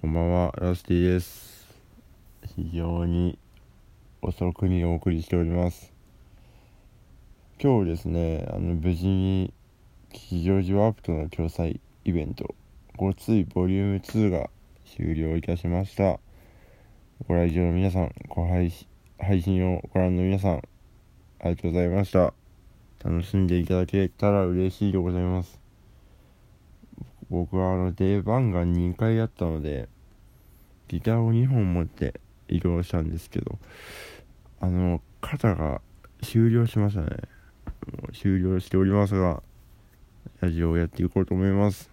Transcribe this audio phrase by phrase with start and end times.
[0.00, 1.78] こんばんは、ラスティです。
[2.56, 3.38] 非常に
[4.22, 5.92] 遅くにお送りしております。
[7.62, 9.52] 今日ですね、あの、無事に
[10.10, 12.54] 吉祥寺ワープとの共催イベント、
[12.96, 14.48] ごついボリューム2が
[14.86, 16.18] 終了いたしました。
[17.28, 18.88] ご来場の皆さん、ご配信
[19.18, 20.62] 配信をご覧の皆さん、
[21.40, 22.32] ありがとうございました。
[23.04, 25.60] 楽しんでいただけたら嬉しいでございます。
[27.30, 29.88] 僕はあの出番が2回あったので
[30.88, 33.58] ギターを2本持って移動したんですけど
[34.60, 35.80] あの肩が
[36.22, 37.06] 終了しましたね。
[37.92, 39.42] もう終了しておりますが
[40.40, 41.90] ラジオをやっていこうと思います。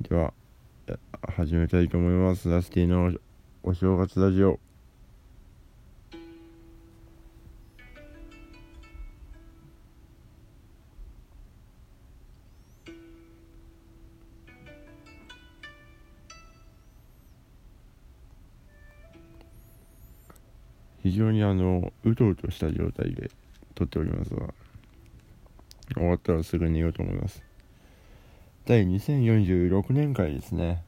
[0.00, 0.32] では
[1.36, 2.48] 始めたいと思います。
[2.48, 3.12] ラスティの
[3.62, 4.58] お正月ラジオ。
[21.10, 23.30] 非常にあのうとうとした状態で
[23.74, 24.52] 撮っておりますが
[25.94, 27.42] 終わったらすぐ寝ようと思います。
[28.66, 30.84] 第2046年回ですね。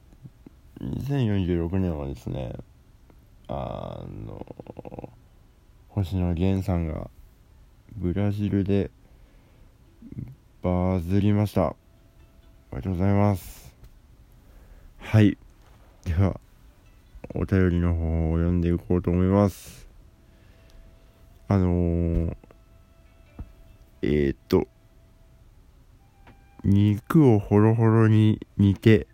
[0.79, 2.53] 2046年はですね
[3.47, 4.45] あの
[5.89, 7.09] 星野源さんが
[7.97, 8.91] ブラジルで
[10.61, 11.69] バズりました。
[11.69, 11.75] あ
[12.73, 13.73] りがとうございます。
[14.99, 15.35] はい。
[16.05, 16.39] では
[17.33, 19.90] お便りの方を読んでいこうと思います。
[21.51, 22.35] あのー、
[24.03, 24.69] えー、っと
[26.63, 29.05] 肉をホロホロに煮て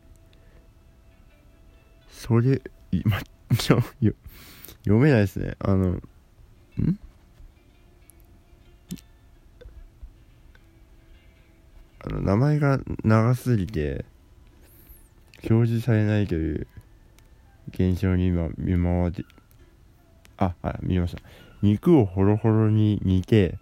[2.12, 5.56] それ今読めないですね。
[5.58, 6.02] あのん？
[12.02, 14.06] あの名前が長すぎて
[15.50, 16.68] 表示されないという
[17.70, 19.26] 現象に今見舞って
[20.38, 21.22] ああ見ました。
[21.62, 23.58] 肉をホロホロに煮て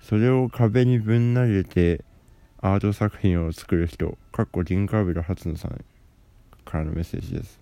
[0.00, 2.04] それを壁にぶん投げて
[2.60, 5.84] アート作品を作る人かっこティンカーベル初野さん
[6.64, 7.60] からのメッセージです。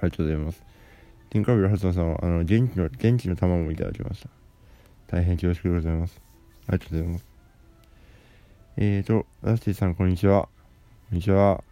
[0.00, 0.62] ありがとうございます。
[1.30, 4.28] ティンカーベル初野さんはあの元気の元気の玉もいただきました。
[5.06, 6.20] 大変恐縮でございます。
[6.68, 7.26] ありがとうございます。
[8.76, 10.48] えーとラスティさんこんにちは。
[11.10, 11.62] こんにちは。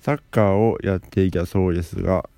[0.00, 2.28] サッカーをやっていたそうですが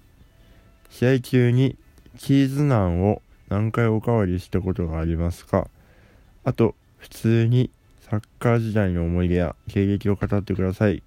[0.88, 1.76] 試合中に
[2.18, 5.68] チーズナンを何回おかわりしたことがありますか？
[6.44, 7.70] あと普通に
[8.00, 11.02] サッカー時代の思い出や経歴を語ってください。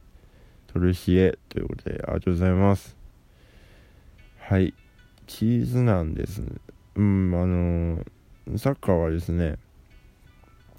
[0.67, 2.95] トルシエということでありがとうございます。
[4.39, 4.73] はい。
[5.27, 6.47] チーズナンですね。
[6.95, 9.57] うんあのー、サッカーはですね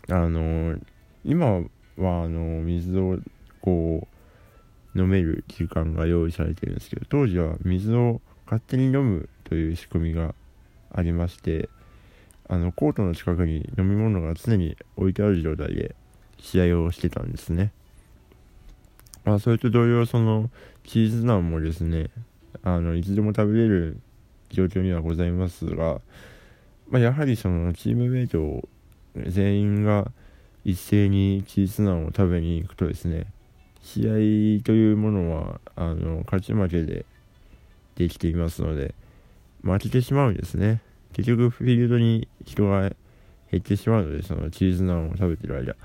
[0.08, 0.80] あのー、
[1.24, 1.62] 今
[1.98, 3.18] はあの水を
[3.60, 4.08] こ
[4.94, 8.20] う飲める時間が用意されてるんですけど当時は水を
[8.52, 10.34] 勝手に飲むという仕組みが
[10.92, 11.70] ありまして
[12.50, 15.94] あのコートの近くに飲み物が常に置いてある状態で
[16.38, 17.72] 試合をしてたんですね、
[19.24, 20.50] まあ、それと同様その
[20.84, 22.10] チーズナンもですね
[22.62, 23.98] あのいつでも食べれる
[24.50, 26.02] 状況にはございますが、
[26.90, 28.68] まあ、やはりそのチームメイト
[29.16, 30.10] 全員が
[30.66, 33.32] 一斉にチーズナンを食べに行くとですね
[33.80, 37.06] 試合というものはあの勝ち負けで
[37.96, 38.94] できていますので
[39.62, 40.80] 負けてしまうんですね。
[41.12, 42.80] 結局フィールドに人が
[43.50, 45.76] 減ってしまうのでそのチーズナンを食べてる間。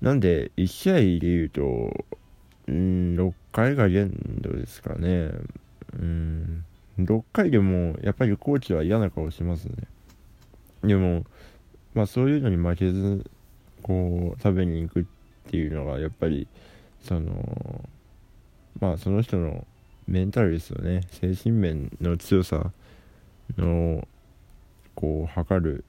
[0.00, 2.04] なんで1試合で言うと
[2.66, 5.30] うん6回が限度ですかね。
[5.94, 6.64] うん
[6.98, 9.74] 6回でもやっぱりコーチは嫌な顔しますね。
[10.84, 11.24] でも
[11.94, 13.24] まあそういうのに負けず
[13.82, 15.04] こう食べに行くっ
[15.50, 16.46] ていうのがやっぱり
[17.02, 17.88] その
[18.80, 19.66] まあその人の
[20.10, 21.02] メンタルですよね。
[21.12, 22.72] 精神面の強さ
[23.56, 24.06] の
[24.96, 25.84] こう測る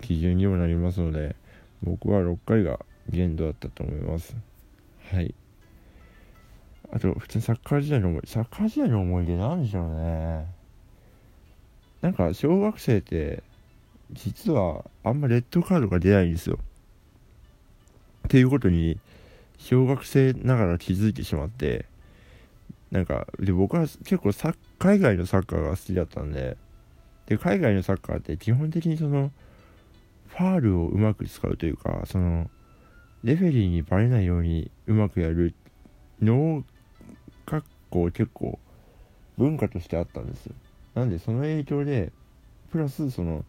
[0.00, 1.36] 基準にもなりますので
[1.82, 2.80] 僕は6回が
[3.10, 4.34] 限度だったと思います。
[5.12, 5.34] はい。
[6.90, 10.46] あと普通にサッカー時代の思いサッカー時代の思い出なんでしょうね。
[12.00, 13.42] なんか小学生って
[14.12, 16.58] 実はあんまレッドカードが出ないんですよ。
[18.26, 18.98] っていうことに
[19.58, 21.84] 小学生ながら気づいてしまって
[22.90, 26.56] なんかで僕は結構サ海外のサッカーが好きだったんで
[27.26, 29.30] で海外のサッカーって基本的にその
[30.28, 32.50] ファールをうまく使うというかその
[33.24, 35.54] レフェリーにバレないようにうまくやる
[36.22, 36.64] の
[37.46, 38.58] がこう結構
[39.36, 40.54] 文化としてあったんですよ。
[40.94, 42.12] なんでその影響で
[42.70, 43.44] プラスその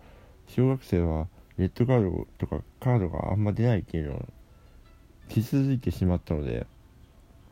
[0.47, 1.27] 小学生は
[1.57, 4.25] レッドカードとかカードがあんま出ないっていうのを
[5.29, 6.65] 気づいてしまったので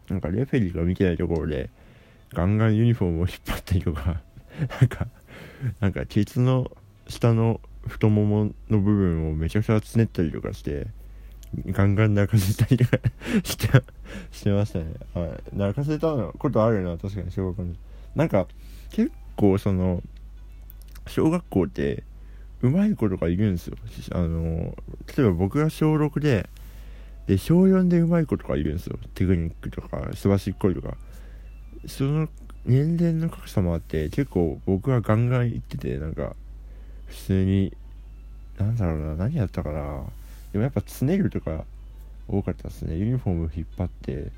[0.09, 1.69] なんかレフェリーが見てないところで
[2.33, 4.21] ガンガンユニフォームを引っ張ったりとか
[4.79, 5.07] なんか
[5.79, 6.71] なんかケツの
[7.07, 10.87] 下の太ももの部分をめちゃくちゃつねったりとかして
[11.67, 12.97] ガンガン泣かせたりとか
[13.43, 13.67] して
[14.31, 17.73] してましたね、はい、泣かせたことあるな確かに小学校の。
[18.15, 18.47] なんか
[18.91, 20.01] 結構その
[21.07, 22.03] 小学校って
[22.61, 23.77] うまい子とかいるんですよ。
[24.11, 24.75] あの
[25.15, 26.49] 例えば僕が小6で
[27.27, 28.97] で小4でうまい子とかいるんですよ。
[29.13, 30.95] テクニックとかすばしっこいとか
[31.85, 32.29] その
[32.65, 36.35] 年齢の格差もあって結構僕はガンガン行っててなんか
[37.05, 37.73] 普通に
[38.57, 40.03] なんだろうな何やったかな。
[40.51, 41.65] でもやっぱつねるとか
[42.27, 42.95] 多かったですね。
[42.95, 44.31] ユニフォーム引っ張って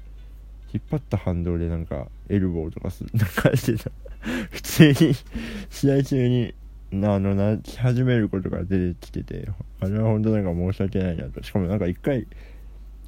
[0.74, 3.92] 引っ張った反動でなんかエルボーとかす なんかしてた
[4.52, 5.14] 普通に
[5.70, 6.54] 試合中に
[6.92, 9.48] あのなき始めることが出てきてて
[9.80, 11.42] あれは本当なんか申し訳ないなと。
[11.44, 12.28] しかもなんか一回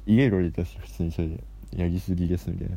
[0.06, 1.44] イエロー出たし普通にそれで
[1.76, 2.76] やりすぎですみたいな。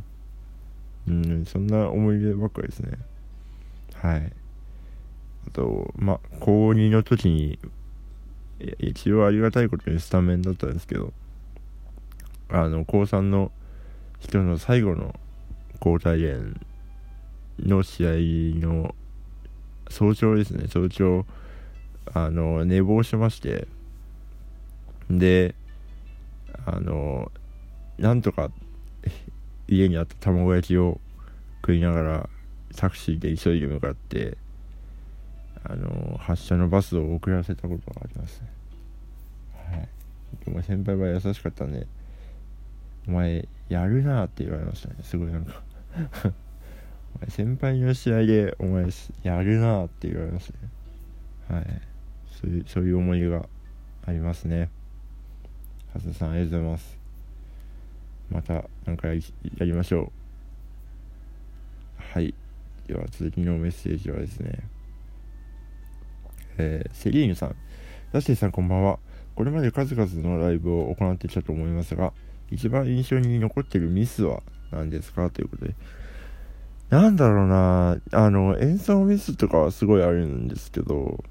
[1.07, 2.97] うんそんな思い出ばっかりですね。
[3.93, 4.31] はい。
[5.47, 7.59] あとまあ高2の時に
[8.79, 11.13] 一応ありがたいことにスタメンだったんですけど
[12.49, 13.51] あの高3の
[14.19, 15.13] 人の最後の
[15.83, 16.59] 交代連
[17.59, 18.11] の試合
[18.59, 18.95] の
[19.89, 20.67] 早朝ですね。
[20.67, 21.25] 早朝
[22.13, 23.67] あの寝坊しまして。
[25.09, 25.53] で
[26.65, 27.31] あの
[27.97, 28.51] なんとか
[29.67, 30.99] 家にあった卵焼きを
[31.61, 32.29] 食いながら
[32.75, 34.37] タクシーで急いで向かって
[35.63, 38.41] あの発車のバスを遅らせたことがあります。
[38.41, 38.47] ね
[39.71, 39.89] はい。
[40.45, 41.87] でも先輩は優しかったんで
[43.07, 44.95] お前やるなって言われましたね。
[45.01, 45.63] すごいなんか。
[47.29, 48.87] 先輩の試合でお前
[49.23, 50.51] やるなって言われまし
[51.47, 51.59] たね。
[51.59, 51.81] はい。
[52.41, 53.47] そういうそういう思いが
[54.05, 54.69] ありますね。
[56.13, 56.97] さんありがとうございます。
[58.29, 59.15] また何かや
[59.61, 60.11] りましょう。
[61.97, 62.33] はい。
[62.87, 64.59] では続きのメッセージはですね
[66.57, 67.55] えー、セリーヌさん。
[68.11, 68.99] ダッシーさんこんばんは。
[69.35, 72.13] これまで数々のライブを行ってきたと思いますが
[72.49, 74.41] 一番印象に残ってるミスは
[74.71, 75.29] 何ですか？
[75.29, 75.75] ということで。
[76.89, 77.97] なんだろうな。
[78.11, 81.23] あの演奏ミスとかはすごいあるんですけど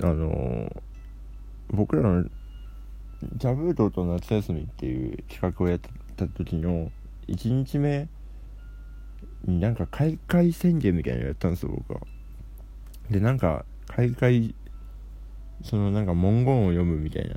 [0.00, 0.82] あの
[1.68, 2.24] 僕らの
[3.36, 5.80] ジャブートと夏休みっていう企画をやっ
[6.16, 6.90] た時の
[7.28, 8.08] 1日目
[9.44, 12.00] になんか開会宣言みたいなのやったんですよ僕は。
[13.10, 14.54] でなんか開会
[15.62, 17.36] そのなんか文言を読むみたいな。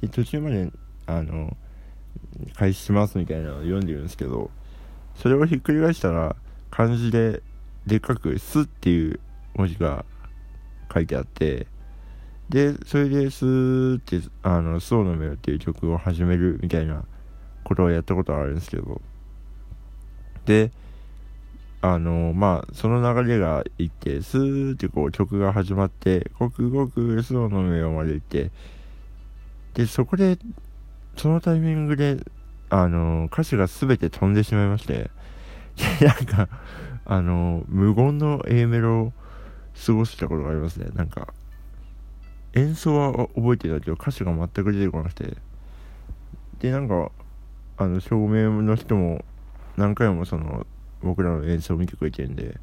[0.00, 0.70] で途中まで
[1.06, 1.56] あの
[2.56, 4.50] 開始しますみたいなのを読んでるんですけど
[5.14, 6.34] それをひっくり返したら
[6.70, 7.42] 漢字で
[7.86, 9.20] でっかく「す」っていう
[9.54, 10.04] 文字が
[10.92, 11.66] 書いてあって
[12.48, 13.44] でそれで「す」
[13.98, 17.04] って「あのスオのメロ」っていう曲を始めるみたいな
[17.64, 19.00] ことをやったことがあるんですけど。
[20.46, 20.70] で
[21.80, 28.50] あのまあその流れがいってスーってこう曲が始まってごくごくスオのメロまで行って
[29.74, 30.38] でそこで
[31.16, 32.24] そのタイミングで
[32.70, 35.10] あの歌詞が全て飛んでしまいまして
[36.00, 36.48] なんか
[37.04, 39.12] あの無言の A メロを
[39.86, 40.86] 過ごしたことがありますね。
[40.94, 41.34] なんか
[42.54, 45.36] 演奏は覚えてたけど歌詞が全く出てこなくて。
[46.60, 47.10] でなんか
[47.76, 49.24] あの照明の人も
[49.76, 50.66] 何回もその
[51.02, 52.58] 僕らの演奏を見てくれてるんで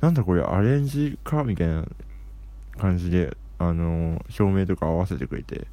[0.00, 1.86] なんだこれアレンジかみたいな
[2.76, 5.66] 感じであの照明とか合わせてくれて。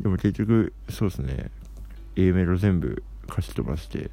[0.00, 1.50] でも結局そうですね。
[2.16, 4.08] A メロ全部歌詞飛ばしてっ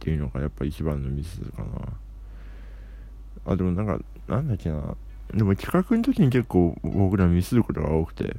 [0.00, 3.52] ていうのがやっぱ一番のミスかな。
[3.52, 4.96] あでもなんかなんだっけな。
[5.34, 8.36] でも企画の時に結構僕らミスることが多くて。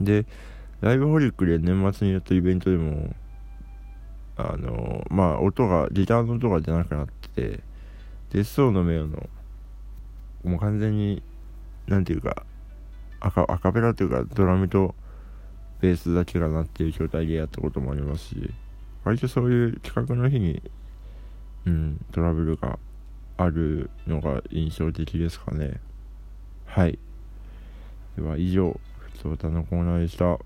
[0.00, 0.26] で
[0.80, 3.14] ライブホリックで年末にやったイベントでも
[4.36, 7.60] あのまあ音がギターの音が出なくなってて
[8.30, 9.06] デスソーの目の
[10.42, 11.22] もう完全に
[11.86, 12.44] なんていうか
[13.20, 14.94] アカアカペラっていうかドラムと
[15.80, 18.50] ベースだけが鳴っている状態でやったこともありますし
[19.04, 20.62] 割とそういう企画の日に
[21.66, 22.78] うんトラブルが
[23.42, 25.80] あるのが印象的ですかね
[26.66, 26.98] はい
[28.16, 30.38] では以上ふつおたのコーナーでした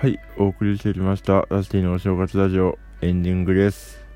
[0.00, 1.44] はい、お送りしてきました。
[1.50, 4.06] ラスティのお正月ラジオエンディングです。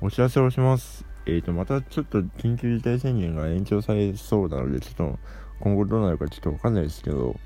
[0.00, 1.04] お知らせをします。
[1.28, 5.18] えーと、またちょっと緊急事態宣言が延長されそうなので、ちょっと
[5.60, 7.38] 今後どうなるかちょっとわかんないですけど、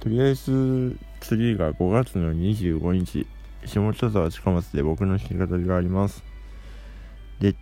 [0.00, 3.26] とりあえず次が5月の25日、
[3.64, 6.24] 下北沢近松で僕の弾き語りがあります。
[7.40, 7.54] で、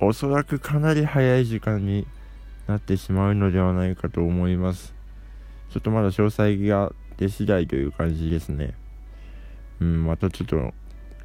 [0.00, 2.06] おそらくかなり早い時間に
[2.66, 4.94] なってしまうのではないかと思います
[5.70, 8.74] ちょっとまだ詳細が出次第という感じですね
[9.80, 10.74] うんまたちょっと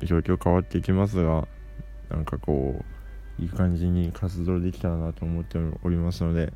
[0.06, 1.48] 状況変わってきますが
[2.10, 2.86] なんかこう
[3.42, 6.54] いい感じに活動できたらなと思っておりますので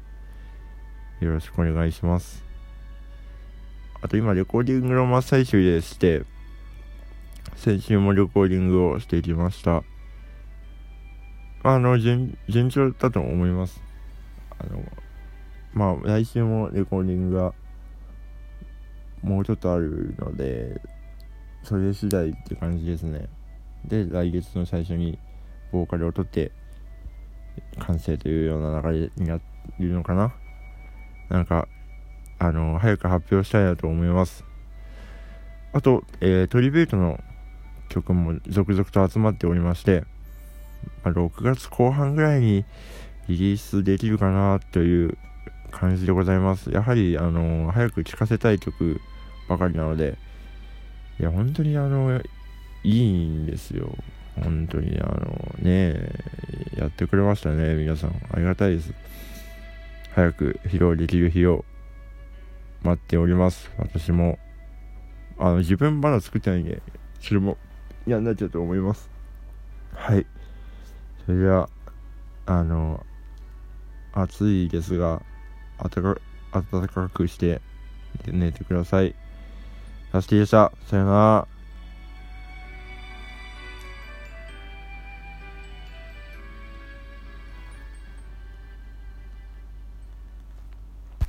[1.20, 2.44] よろしくお願いします。
[4.02, 6.24] あと今レコーディングの真っ最中でして
[7.56, 9.84] 先週もレコーディングをしてきました。
[11.64, 13.82] あの順順調だと思います。
[14.60, 14.84] あの
[15.74, 17.54] まあ来週もレコーディングが
[19.24, 20.80] もうちょっとあるので
[21.64, 23.28] それ次第って感じですね。
[23.86, 25.18] で来月の最初に
[25.72, 26.52] ボーカルを取って
[27.80, 30.34] 完成というような流れになっているのかな。
[31.30, 31.68] なんか
[32.38, 34.44] あの早く発表したいなと思います。
[35.74, 37.20] あと、えー、トリビュートの
[37.90, 40.04] 曲も続々と集まっておりまして、
[41.04, 42.66] まあ、6月後半ぐらいに
[43.28, 45.18] リリースできるかなという
[45.72, 46.72] 感じでございます。
[46.72, 49.02] やはりあの早く聴かせたい曲
[49.50, 50.18] ばかりなので
[51.20, 52.22] いや本当にあの
[52.84, 53.94] いいんですよ。
[54.36, 56.10] 本当にあのね
[56.78, 58.94] やってくれましたね皆さんありがたいです
[60.14, 61.66] 早く披露できる日を
[62.84, 64.38] 待っております私も
[65.38, 66.82] あの自分まだ作ってないんで
[67.20, 67.58] それも
[68.06, 69.10] 嫌になっちゃうと思います
[69.94, 70.26] はい
[71.26, 71.70] それでは
[72.46, 73.06] あの
[74.14, 75.22] 暑いですが
[75.78, 77.62] 暖か暖かくして
[78.28, 79.16] 寝てください。
[80.12, 80.72] さすきでした。
[80.88, 81.55] さよなら。